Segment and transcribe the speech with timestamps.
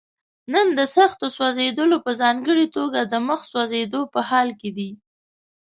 [0.53, 4.89] نن د سختو سوځېدلو په ځانګړي توګه د مخ سوځېدو په حال کې دي.